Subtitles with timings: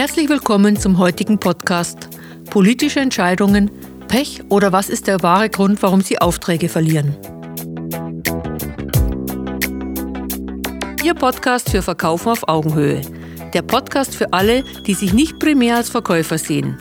[0.00, 2.08] Herzlich willkommen zum heutigen Podcast
[2.48, 3.70] Politische Entscheidungen,
[4.08, 7.14] Pech oder was ist der wahre Grund, warum Sie Aufträge verlieren?
[11.04, 13.02] Ihr Podcast für Verkaufen auf Augenhöhe.
[13.52, 16.80] Der Podcast für alle, die sich nicht primär als Verkäufer sehen.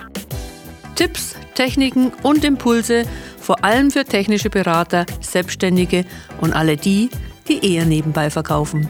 [0.95, 3.03] Tipps, Techniken und Impulse,
[3.37, 6.05] vor allem für technische Berater, Selbstständige
[6.39, 7.09] und alle die,
[7.49, 8.87] die eher nebenbei verkaufen.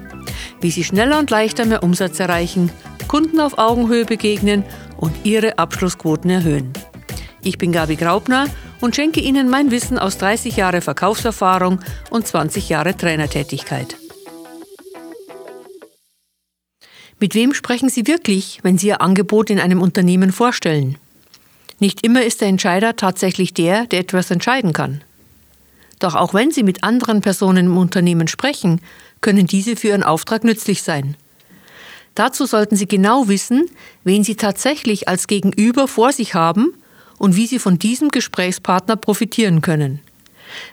[0.62, 2.70] Wie sie schneller und leichter mehr Umsatz erreichen,
[3.10, 4.64] Kunden auf Augenhöhe begegnen
[4.96, 6.72] und ihre Abschlussquoten erhöhen.
[7.42, 8.46] Ich bin Gabi Graubner
[8.82, 11.80] und schenke Ihnen mein Wissen aus 30 Jahre Verkaufserfahrung
[12.12, 13.98] und 20 Jahre Trainertätigkeit.
[17.20, 20.98] Mit wem sprechen Sie wirklich, wenn Sie Ihr Angebot in einem Unternehmen vorstellen?
[21.80, 25.04] Nicht immer ist der Entscheider tatsächlich der, der etwas entscheiden kann.
[25.98, 28.82] Doch auch wenn Sie mit anderen Personen im Unternehmen sprechen,
[29.20, 31.18] können diese für Ihren Auftrag nützlich sein.
[32.20, 33.70] Dazu sollten Sie genau wissen,
[34.04, 36.74] wen Sie tatsächlich als Gegenüber vor sich haben
[37.18, 40.02] und wie Sie von diesem Gesprächspartner profitieren können.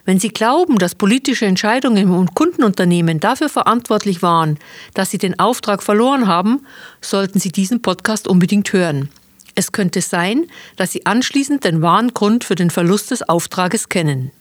[0.04, 4.58] Wenn Sie glauben, dass politische Entscheidungen im Kundenunternehmen dafür verantwortlich waren,
[4.92, 6.66] dass Sie den Auftrag verloren haben,
[7.00, 9.08] sollten Sie diesen Podcast unbedingt hören.
[9.54, 14.32] Es könnte sein, dass Sie anschließend den wahren Grund für den Verlust des Auftrages kennen.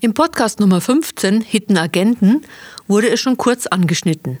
[0.00, 2.46] Im Podcast Nummer 15 Hidden Agenten
[2.88, 4.38] wurde es schon kurz angeschnitten.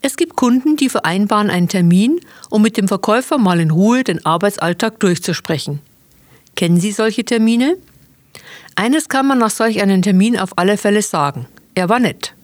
[0.00, 4.24] Es gibt Kunden, die vereinbaren einen Termin, um mit dem Verkäufer mal in Ruhe den
[4.24, 5.80] Arbeitsalltag durchzusprechen.
[6.54, 7.76] Kennen Sie solche Termine?
[8.76, 11.46] Eines kann man nach solch einem Termin auf alle Fälle sagen.
[11.74, 12.34] Er war nett.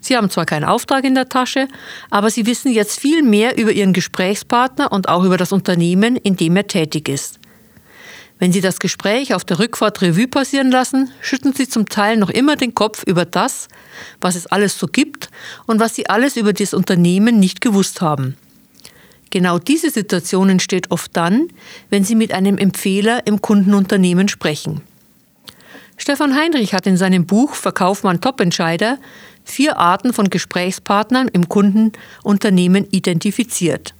[0.00, 1.68] Sie haben zwar keinen Auftrag in der Tasche,
[2.08, 6.36] aber Sie wissen jetzt viel mehr über Ihren Gesprächspartner und auch über das Unternehmen, in
[6.36, 7.37] dem er tätig ist.
[8.38, 12.30] Wenn Sie das Gespräch auf der Rückfahrt Revue passieren lassen, schütten Sie zum Teil noch
[12.30, 13.68] immer den Kopf über das,
[14.20, 15.28] was es alles so gibt
[15.66, 18.36] und was Sie alles über das Unternehmen nicht gewusst haben.
[19.30, 21.48] Genau diese Situation entsteht oft dann,
[21.90, 24.82] wenn Sie mit einem Empfehler im Kundenunternehmen sprechen.
[25.96, 28.98] Stefan Heinrich hat in seinem Buch Verkauf man Top-Entscheider
[29.44, 33.94] vier Arten von Gesprächspartnern im Kundenunternehmen identifiziert.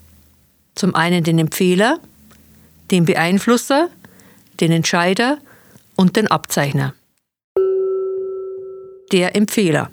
[0.76, 1.99] Zum einen den Empfehler,
[2.93, 3.91] den Beeinflusser,
[4.60, 5.38] den Entscheider
[5.96, 6.94] und den Abzeichner.
[9.12, 9.91] Der Empfehler.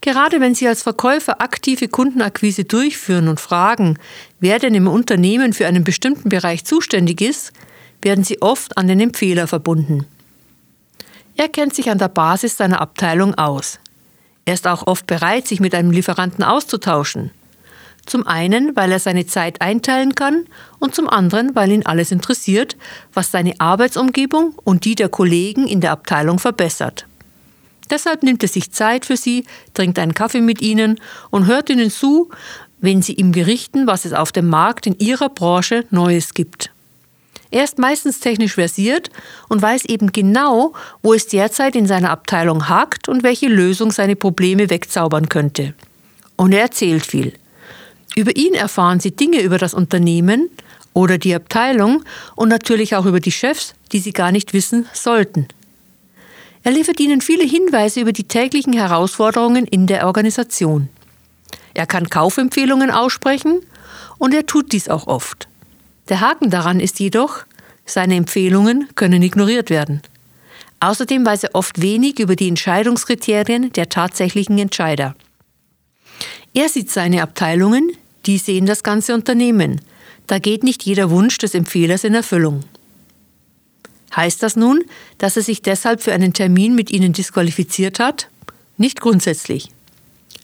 [0.00, 3.98] Gerade wenn Sie als Verkäufer aktive Kundenakquise durchführen und fragen,
[4.38, 7.52] wer denn im Unternehmen für einen bestimmten Bereich zuständig ist,
[8.02, 10.06] werden Sie oft an den Empfehler verbunden.
[11.36, 13.80] Er kennt sich an der Basis seiner Abteilung aus.
[14.44, 17.30] Er ist auch oft bereit, sich mit einem Lieferanten auszutauschen.
[18.06, 20.44] Zum einen, weil er seine Zeit einteilen kann
[20.78, 22.76] und zum anderen, weil ihn alles interessiert,
[23.12, 27.06] was seine Arbeitsumgebung und die der Kollegen in der Abteilung verbessert.
[27.90, 29.44] Deshalb nimmt er sich Zeit für sie,
[29.74, 31.00] trinkt einen Kaffee mit ihnen
[31.30, 32.30] und hört ihnen zu,
[32.80, 36.70] wenn sie ihm berichten, was es auf dem Markt in ihrer Branche Neues gibt.
[37.50, 39.10] Er ist meistens technisch versiert
[39.48, 40.72] und weiß eben genau,
[41.02, 45.72] wo es derzeit in seiner Abteilung hakt und welche Lösung seine Probleme wegzaubern könnte.
[46.36, 47.32] Und er erzählt viel.
[48.16, 50.48] Über ihn erfahren Sie Dinge über das Unternehmen
[50.92, 52.04] oder die Abteilung
[52.36, 55.48] und natürlich auch über die Chefs, die Sie gar nicht wissen sollten.
[56.62, 60.88] Er liefert Ihnen viele Hinweise über die täglichen Herausforderungen in der Organisation.
[61.74, 63.60] Er kann Kaufempfehlungen aussprechen
[64.18, 65.48] und er tut dies auch oft.
[66.08, 67.44] Der Haken daran ist jedoch,
[67.84, 70.00] seine Empfehlungen können ignoriert werden.
[70.80, 75.16] Außerdem weiß er oft wenig über die Entscheidungskriterien der tatsächlichen Entscheider.
[76.54, 77.90] Er sieht seine Abteilungen,
[78.26, 79.80] die sehen das ganze Unternehmen.
[80.26, 82.60] Da geht nicht jeder Wunsch des Empfehlers in Erfüllung.
[84.14, 84.84] Heißt das nun,
[85.18, 88.28] dass er sich deshalb für einen Termin mit Ihnen disqualifiziert hat?
[88.76, 89.70] Nicht grundsätzlich.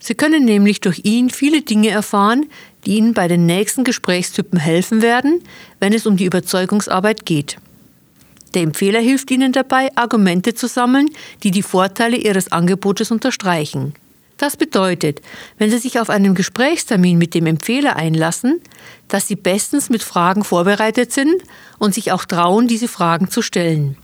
[0.00, 2.46] Sie können nämlich durch ihn viele Dinge erfahren,
[2.84, 5.42] die Ihnen bei den nächsten Gesprächstypen helfen werden,
[5.78, 7.58] wenn es um die Überzeugungsarbeit geht.
[8.54, 11.10] Der Empfehler hilft Ihnen dabei, Argumente zu sammeln,
[11.42, 13.94] die die Vorteile Ihres Angebotes unterstreichen.
[14.40, 15.20] Das bedeutet,
[15.58, 18.59] wenn Sie sich auf einen Gesprächstermin mit dem Empfehler einlassen,
[19.06, 21.42] dass Sie bestens mit Fragen vorbereitet sind
[21.78, 23.98] und sich auch trauen, diese Fragen zu stellen.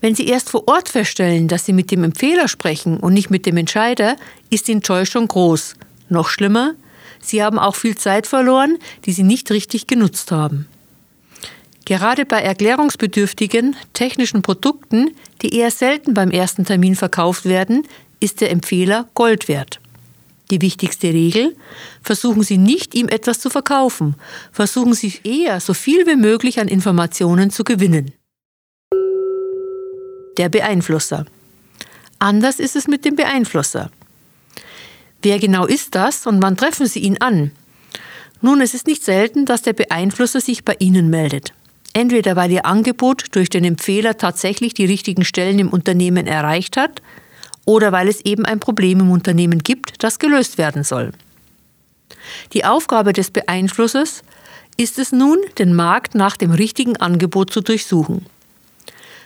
[0.00, 3.44] Wenn Sie erst vor Ort feststellen, dass Sie mit dem Empfehler sprechen und nicht mit
[3.44, 4.14] dem Entscheider,
[4.50, 5.74] ist die Enttäuschung groß.
[6.08, 6.74] Noch schlimmer,
[7.20, 10.68] Sie haben auch viel Zeit verloren, die Sie nicht richtig genutzt haben.
[11.86, 15.10] Gerade bei erklärungsbedürftigen technischen Produkten,
[15.42, 17.84] die eher selten beim ersten Termin verkauft werden,
[18.24, 19.80] ist der Empfehler Gold wert.
[20.50, 21.56] Die wichtigste Regel,
[22.02, 24.16] versuchen Sie nicht, ihm etwas zu verkaufen,
[24.52, 28.12] versuchen Sie eher so viel wie möglich an Informationen zu gewinnen
[30.36, 31.26] der Beeinflusser.
[32.18, 33.90] Anders ist es mit dem Beeinflusser.
[35.22, 37.52] Wer genau ist das und wann treffen Sie ihn an?
[38.40, 41.54] Nun, es ist nicht selten, dass der Beeinflusser sich bei Ihnen meldet.
[41.94, 47.00] Entweder weil Ihr Angebot durch den Empfehler tatsächlich die richtigen Stellen im Unternehmen erreicht hat,
[47.64, 51.12] oder weil es eben ein Problem im Unternehmen gibt, das gelöst werden soll.
[52.52, 54.22] Die Aufgabe des Beeinflussers
[54.76, 58.26] ist es nun, den Markt nach dem richtigen Angebot zu durchsuchen.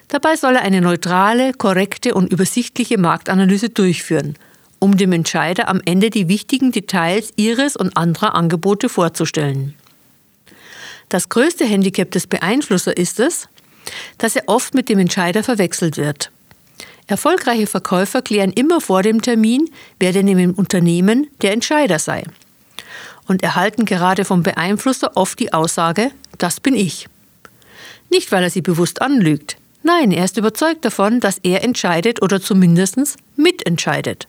[0.08, 4.36] Dabei soll er eine neutrale, korrekte und übersichtliche Marktanalyse durchführen,
[4.78, 9.74] um dem Entscheider am Ende die wichtigen Details ihres und anderer Angebote vorzustellen.
[11.08, 13.48] Das größte Handicap des Beeinflusser ist es,
[14.18, 16.30] dass er oft mit dem Entscheider verwechselt wird.
[17.08, 22.22] Erfolgreiche Verkäufer klären immer vor dem Termin, wer denn im Unternehmen der Entscheider sei.
[23.26, 27.08] Und erhalten gerade vom Beeinflusser oft die Aussage, das bin ich.
[28.10, 29.56] Nicht, weil er sie bewusst anlügt.
[29.82, 34.28] Nein, er ist überzeugt davon, dass er entscheidet oder zumindest mitentscheidet.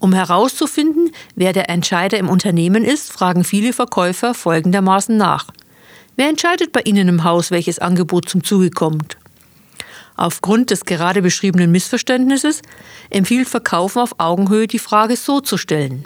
[0.00, 5.46] Um herauszufinden, wer der Entscheider im Unternehmen ist, fragen viele Verkäufer folgendermaßen nach.
[6.16, 9.16] Wer entscheidet bei Ihnen im Haus, welches Angebot zum Zuge kommt?
[10.16, 12.62] Aufgrund des gerade beschriebenen Missverständnisses
[13.10, 16.04] empfiehlt Verkaufen auf Augenhöhe die Frage so zu stellen.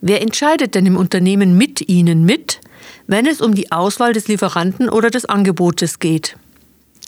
[0.00, 2.60] Wer entscheidet denn im Unternehmen mit Ihnen mit,
[3.06, 6.36] wenn es um die Auswahl des Lieferanten oder des Angebotes geht?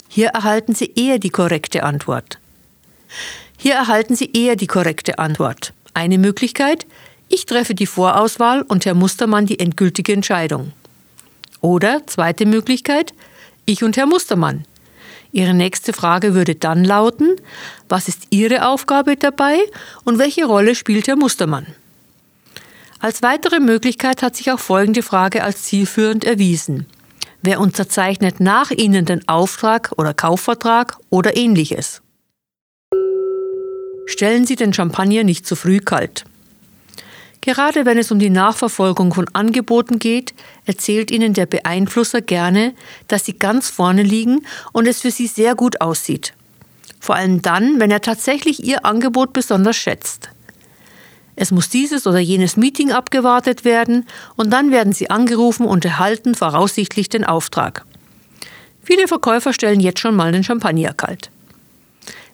[0.07, 2.39] Hier erhalten Sie eher die korrekte Antwort.
[3.57, 5.73] Hier erhalten Sie eher die korrekte Antwort.
[5.93, 6.85] Eine Möglichkeit,
[7.27, 10.71] ich treffe die Vorauswahl und Herr Mustermann die endgültige Entscheidung.
[11.61, 13.13] Oder zweite Möglichkeit,
[13.65, 14.65] ich und Herr Mustermann.
[15.35, 17.35] Ihre nächste Frage würde dann lauten,
[17.89, 19.57] was ist Ihre Aufgabe dabei
[20.05, 21.67] und welche Rolle spielt Herr Mustermann?
[22.99, 26.85] Als weitere Möglichkeit hat sich auch folgende Frage als zielführend erwiesen.
[27.41, 32.01] Wer unterzeichnet nach Ihnen den Auftrag oder Kaufvertrag oder ähnliches?
[34.05, 36.23] Stellen Sie den Champagner nicht zu früh kalt.
[37.45, 40.33] Gerade wenn es um die Nachverfolgung von Angeboten geht,
[40.65, 42.73] erzählt Ihnen der Beeinflusser gerne,
[43.07, 46.33] dass Sie ganz vorne liegen und es für Sie sehr gut aussieht.
[46.99, 50.29] Vor allem dann, wenn er tatsächlich Ihr Angebot besonders schätzt.
[51.35, 56.33] Es muss dieses oder jenes Meeting abgewartet werden und dann werden Sie angerufen und erhalten
[56.33, 57.85] voraussichtlich den Auftrag.
[58.81, 61.29] Viele Verkäufer stellen jetzt schon mal den Champagner kalt.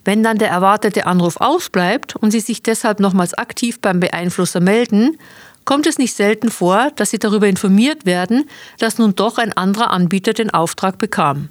[0.04, 5.18] Wenn dann der erwartete Anruf ausbleibt und Sie sich deshalb nochmals aktiv beim Beeinflusser melden,
[5.64, 8.50] kommt es nicht selten vor, dass Sie darüber informiert werden,
[8.80, 11.50] dass nun doch ein anderer Anbieter den Auftrag bekam.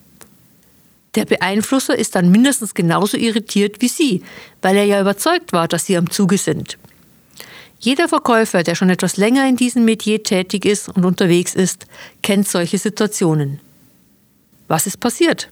[1.15, 4.23] Der Beeinflusser ist dann mindestens genauso irritiert wie Sie,
[4.63, 6.79] weil er ja überzeugt war, dass Sie am Zuge sind.
[7.81, 11.87] Jeder Verkäufer, der schon etwas länger in diesem Metier tätig ist und unterwegs ist,
[12.23, 13.61] kennt solche Situationen.
[14.69, 15.49] Was ist passiert?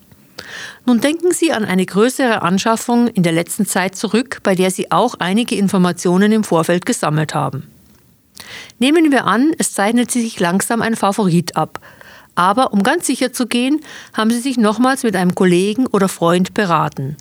[0.87, 4.91] Nun denken Sie an eine größere Anschaffung in der letzten Zeit zurück, bei der Sie
[4.91, 7.69] auch einige Informationen im Vorfeld gesammelt haben.
[8.79, 11.81] Nehmen wir an, es zeichnet sich langsam ein Favorit ab,
[12.35, 13.81] aber um ganz sicher zu gehen,
[14.15, 17.17] haben Sie sich nochmals mit einem Kollegen oder Freund beraten.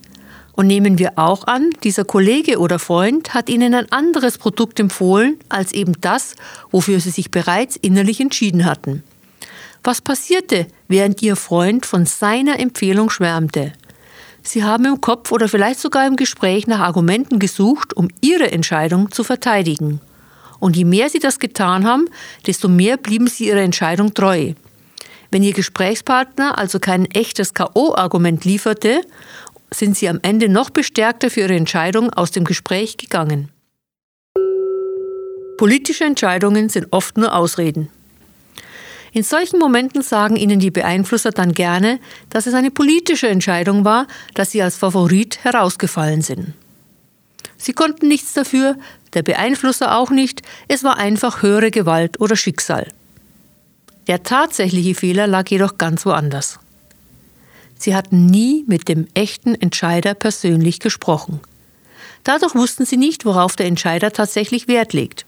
[0.53, 5.37] Und nehmen wir auch an, dieser Kollege oder Freund hat Ihnen ein anderes Produkt empfohlen
[5.49, 6.35] als eben das,
[6.71, 9.03] wofür Sie sich bereits innerlich entschieden hatten.
[9.87, 13.71] Was passierte, während Ihr Freund von seiner Empfehlung schwärmte?
[14.43, 19.11] Sie haben im Kopf oder vielleicht sogar im Gespräch nach Argumenten gesucht, um Ihre Entscheidung
[19.13, 20.01] zu verteidigen.
[20.59, 22.09] Und je mehr Sie das getan haben,
[22.45, 24.55] desto mehr blieben Sie Ihrer Entscheidung treu.
[25.31, 28.99] Wenn Ihr Gesprächspartner also kein echtes KO-Argument lieferte,
[29.71, 33.53] sind Sie am Ende noch bestärkter für Ihre Entscheidung aus dem Gespräch gegangen.
[35.57, 37.89] Politische Entscheidungen sind oft nur Ausreden.
[39.17, 44.05] In solchen Momenten sagen Ihnen die Beeinflusser dann gerne, dass es eine politische Entscheidung war,
[44.35, 46.53] dass Sie als Favorit herausgefallen sind.
[47.57, 48.77] Sie konnten nichts dafür,
[49.15, 52.89] der Beeinflusser auch nicht, es war einfach höhere Gewalt oder Schicksal.
[54.05, 56.59] Der tatsächliche Fehler lag jedoch ganz woanders.
[57.75, 61.39] Sie hatten nie mit dem echten Entscheider persönlich gesprochen.
[62.23, 65.25] Dadurch wussten sie nicht, worauf der Entscheider tatsächlich Wert legt.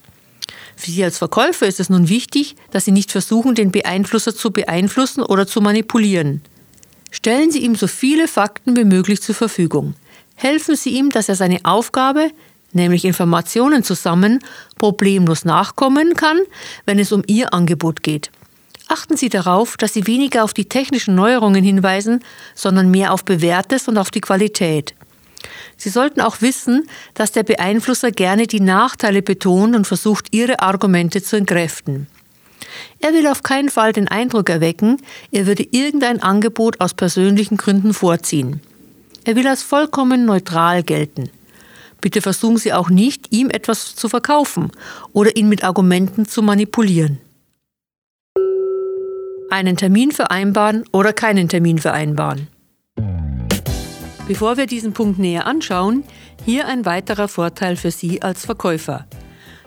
[0.80, 4.52] Für Sie als Verkäufer ist es nun wichtig, dass Sie nicht versuchen, den Beeinflusser zu
[4.52, 6.42] beeinflussen oder zu manipulieren.
[7.12, 9.96] Stellen Sie ihm so viele Fakten wie möglich zur Verfügung.
[10.36, 12.32] Helfen Sie ihm, dass er seine Aufgabe,
[12.72, 14.40] nämlich Informationen zu sammeln,
[14.78, 16.40] problemlos nachkommen kann,
[16.86, 18.32] wenn es um Ihr Angebot geht.
[18.88, 22.24] Achten Sie darauf, dass Sie weniger auf die technischen Neuerungen hinweisen,
[22.56, 24.96] sondern mehr auf Bewährtes und auf die Qualität.
[25.78, 31.22] Sie sollten auch wissen, dass der Beeinflusser gerne die Nachteile betont und versucht, ihre Argumente
[31.22, 32.08] zu entkräften.
[33.00, 34.98] Er will auf keinen Fall den Eindruck erwecken,
[35.32, 38.62] er würde irgendein Angebot aus persönlichen Gründen vorziehen.
[39.24, 41.30] Er will als vollkommen neutral gelten.
[42.02, 44.72] Bitte versuchen Sie auch nicht, ihm etwas zu verkaufen
[45.14, 47.20] oder ihn mit Argumenten zu manipulieren.
[49.50, 52.48] einen Termin vereinbaren oder keinen Termin vereinbaren.
[54.30, 56.04] Bevor wir diesen Punkt näher anschauen,
[56.46, 59.08] hier ein weiterer Vorteil für Sie als Verkäufer.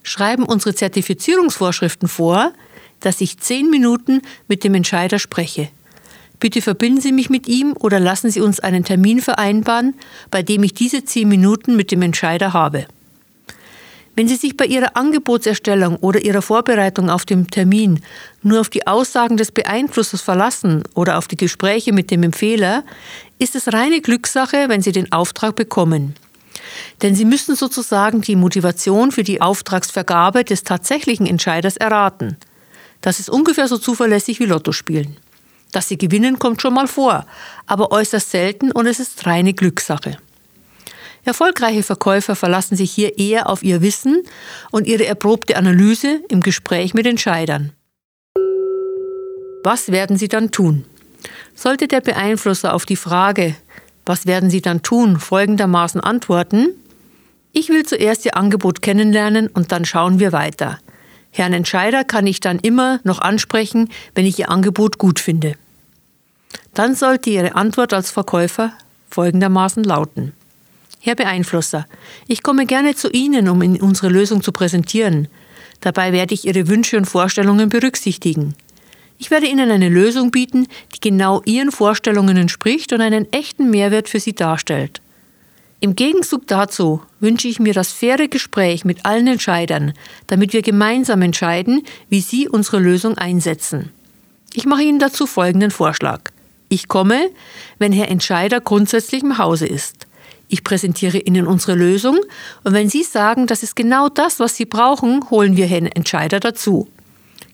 [0.02, 2.52] schreiben unsere Zertifizierungsvorschriften vor,
[3.00, 5.69] dass ich zehn Minuten mit dem Entscheider spreche.
[6.40, 9.95] Bitte verbinden Sie mich mit ihm oder lassen Sie uns einen Termin vereinbaren,
[10.31, 12.87] bei dem ich diese zehn Minuten mit dem Entscheider habe.
[14.14, 18.00] Wenn Sie sich bei Ihrer Angebotserstellung oder Ihrer Vorbereitung auf den Termin
[18.43, 22.83] nur auf die Aussagen des Beeinflussers verlassen oder auf die Gespräche mit dem Empfehler,
[23.38, 26.14] ist es reine Glückssache, wenn Sie den Auftrag bekommen.
[27.03, 32.37] Denn Sie müssen sozusagen die Motivation für die Auftragsvergabe des tatsächlichen Entscheiders erraten.
[33.00, 35.17] Das ist ungefähr so zuverlässig wie Lotto spielen.
[35.73, 37.27] Dass Sie gewinnen, kommt schon mal vor,
[37.67, 40.17] aber äußerst selten und es ist reine Glückssache.
[41.25, 44.23] Erfolgreiche Verkäufer verlassen sich hier eher auf ihr Wissen
[44.71, 47.73] und ihre erprobte Analyse im Gespräch mit Entscheidern.
[49.62, 50.87] Was werden Sie dann tun?
[51.55, 53.55] Sollte der Beeinflusser auf die Frage,
[54.09, 56.69] was werden Sie dann tun, folgendermaßen antworten,
[57.53, 60.79] ich will zuerst Ihr Angebot kennenlernen und dann schauen wir weiter.
[61.31, 65.55] Herrn Entscheider kann ich dann immer noch ansprechen, wenn ich Ihr Angebot gut finde.
[66.75, 68.73] Dann sollte Ihre Antwort als Verkäufer
[69.11, 70.33] folgendermaßen lauten.
[71.00, 71.87] Herr Beeinflusser,
[72.27, 75.29] ich komme gerne zu Ihnen, um Ihnen unsere Lösung zu präsentieren.
[75.81, 78.55] Dabei werde ich Ihre Wünsche und Vorstellungen berücksichtigen.
[79.19, 84.09] Ich werde Ihnen eine Lösung bieten, die genau Ihren Vorstellungen entspricht und einen echten Mehrwert
[84.09, 85.01] für Sie darstellt.
[85.81, 89.93] Im Gegenzug dazu wünsche ich mir das faire Gespräch mit allen Entscheidern,
[90.29, 93.91] damit wir gemeinsam entscheiden, wie Sie unsere Lösung einsetzen.
[94.55, 96.31] Ich mache Ihnen dazu folgenden Vorschlag.
[96.69, 97.31] Ich komme,
[97.79, 100.07] wenn Herr Entscheider grundsätzlich im Hause ist.
[100.49, 102.19] Ich präsentiere Ihnen unsere Lösung
[102.65, 106.41] und wenn Sie sagen, das ist genau das, was Sie brauchen, holen wir Herrn Entscheider
[106.41, 106.89] dazu.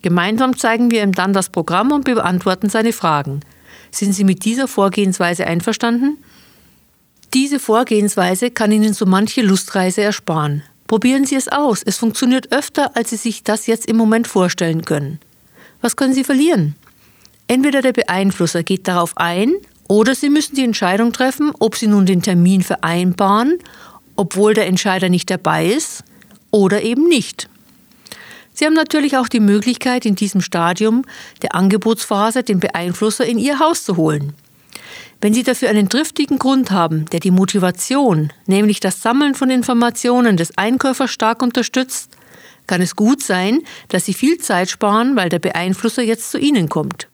[0.03, 3.41] Gemeinsam zeigen wir ihm dann das Programm und beantworten seine Fragen.
[3.91, 6.19] Sind Sie mit dieser Vorgehensweise einverstanden?
[7.33, 10.63] Diese Vorgehensweise kann Ihnen so manche Lustreise ersparen.
[10.87, 11.83] Probieren Sie es aus.
[11.83, 15.19] Es funktioniert öfter, als Sie sich das jetzt im Moment vorstellen können.
[15.81, 16.77] Was können Sie verlieren?
[17.47, 19.55] Entweder der Beeinflusser geht darauf ein
[19.89, 23.59] oder Sie müssen die Entscheidung treffen, ob Sie nun den Termin vereinbaren,
[24.17, 26.05] obwohl der Entscheider nicht dabei ist,
[26.51, 27.49] oder eben nicht.
[28.55, 31.05] Sie haben natürlich auch die Möglichkeit, in diesem Stadium
[31.43, 34.33] der Angebotsphase den Beeinflusser in Ihr Haus zu holen.
[35.21, 40.37] Wenn Sie dafür einen triftigen Grund haben, der die Motivation, nämlich das Sammeln von Informationen
[40.37, 42.17] des Einkäufers stark unterstützt,
[42.67, 46.69] kann es gut sein, dass Sie viel Zeit sparen, weil der Beeinflusser jetzt zu Ihnen
[46.69, 47.09] kommt.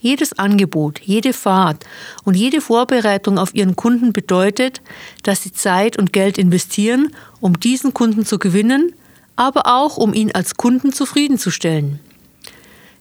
[0.00, 1.84] Jedes Angebot, jede Fahrt
[2.24, 4.80] und jede Vorbereitung auf Ihren Kunden bedeutet,
[5.22, 8.94] dass Sie Zeit und Geld investieren, um diesen Kunden zu gewinnen,
[9.36, 12.00] aber auch um ihn als Kunden zufriedenzustellen.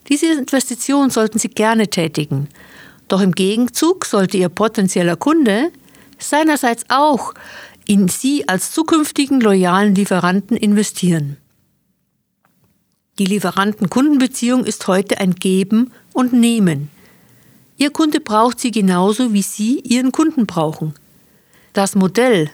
[0.10, 2.50] Diese Investition sollten Sie gerne tätigen.
[3.08, 5.72] Doch im Gegenzug sollte Ihr potenzieller Kunde
[6.18, 7.34] seinerseits auch
[7.86, 11.38] in Sie als zukünftigen loyalen Lieferanten investieren.
[13.20, 16.90] Die Lieferanten-Kundenbeziehung ist heute ein Geben und Nehmen.
[17.78, 20.94] Ihr Kunde braucht Sie genauso, wie Sie Ihren Kunden brauchen.
[21.72, 22.50] Das Modell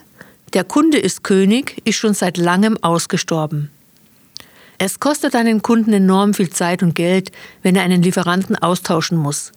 [0.52, 3.72] Der Kunde ist König ist schon seit langem ausgestorben.
[4.78, 7.32] Es kostet einen Kunden enorm viel Zeit und Geld,
[7.62, 9.50] wenn er einen Lieferanten austauschen muss.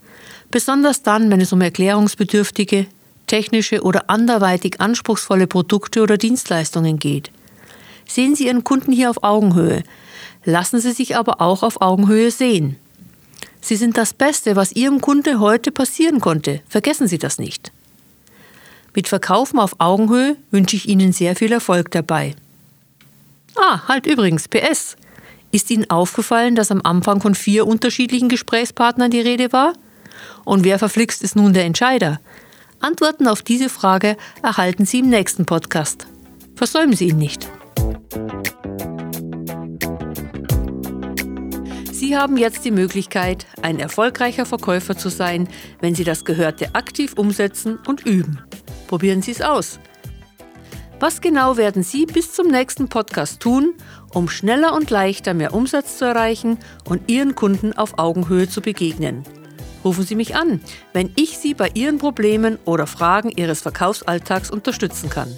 [0.50, 2.88] Besonders dann, wenn es um erklärungsbedürftige,
[3.28, 7.30] technische oder anderweitig anspruchsvolle Produkte oder Dienstleistungen geht.
[8.08, 9.84] Sehen Sie Ihren Kunden hier auf Augenhöhe,
[10.46, 12.78] lassen Sie sich aber auch auf Augenhöhe sehen.
[13.62, 16.62] Sie sind das Beste, was Ihrem Kunde heute passieren konnte.
[16.68, 17.72] Vergessen Sie das nicht.
[18.96, 22.36] Mit Verkaufen auf Augenhöhe wünsche ich Ihnen sehr viel Erfolg dabei.
[23.56, 24.96] Ah, halt übrigens, PS.
[25.51, 29.74] Ist Ihnen aufgefallen, dass am Anfang von vier unterschiedlichen Gesprächspartnern die Rede war?
[30.46, 32.20] Und wer verflixt ist nun der Entscheider?
[32.80, 36.08] Antworten auf diese Frage erhalten Sie im nächsten Podcast.
[36.56, 37.48] Versäumen Sie ihn nicht.
[42.10, 45.48] Sie haben jetzt die Möglichkeit, ein erfolgreicher Verkäufer zu sein,
[45.80, 48.41] wenn Sie das Gehörte aktiv umsetzen und üben.
[48.88, 49.80] Probieren Sie es aus.
[51.00, 53.76] Was genau werden Sie bis zum nächsten Podcast tun,
[54.12, 59.24] um schneller und leichter mehr Umsatz zu erreichen und Ihren Kunden auf Augenhöhe zu begegnen.
[59.86, 60.62] Rufen Sie mich an,
[60.93, 65.32] wenn ich Sie bei Ihren Problemen oder Fragen Ihres Verkaufsalltags unterstützen kann.